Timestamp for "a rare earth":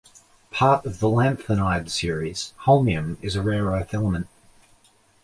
3.35-3.93